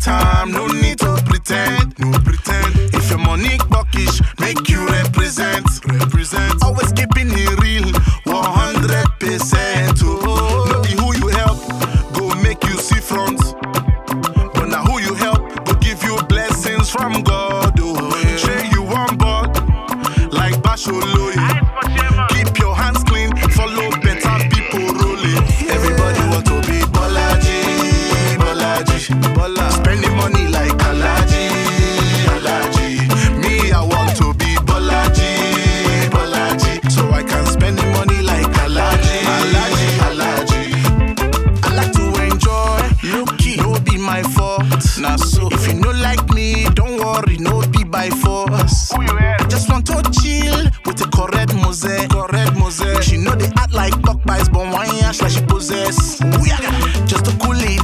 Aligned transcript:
time. 0.00 0.50
No 0.50 0.66
need 0.66 0.98
to 0.98 1.22
pretend, 1.26 1.98
no 1.98 2.10
pretend. 2.20 2.74
If 2.94 3.10
your 3.10 3.18
money 3.18 3.58
buckish, 3.68 4.20
make 4.40 4.68
you 4.68 4.86
represent, 4.88 5.66
represent. 5.86 6.64
Always 6.64 6.92
keeping 6.92 7.28
it 7.30 7.60
real, 7.60 7.92
100%. 8.24 10.02
Oh, 10.02 10.66
no 10.70 10.80
be 10.82 10.92
who 11.00 11.14
you 11.20 11.28
help, 11.36 11.58
go 12.14 12.34
make 12.42 12.64
you 12.64 12.76
see 12.78 13.00
front. 13.00 13.40
But 14.54 14.66
now 14.68 14.82
who 14.84 15.00
you 15.00 15.14
help, 15.14 15.64
go 15.66 15.74
give 15.74 16.02
you 16.02 16.16
blessings 16.28 16.90
from 16.90 17.22
God. 17.22 17.39
by 47.90 48.08
force. 48.10 48.92
Just 49.48 49.68
want 49.68 49.86
to 49.86 50.02
chill 50.22 50.64
with 50.86 50.96
the 50.96 51.08
correct 51.12 51.54
mose. 51.54 51.82
Correct 52.08 52.56
mose. 52.56 53.04
She 53.04 53.16
know 53.16 53.34
they 53.34 53.50
act 53.56 53.72
like 53.72 53.92
cockbites, 54.02 54.48
but 54.52 54.72
wine 54.72 54.90
ash 55.04 55.20
like 55.20 55.32
she 55.32 55.42
possess. 55.42 56.18
Just 57.06 57.24
to 57.24 57.36
cool 57.42 57.58
it 57.58 57.79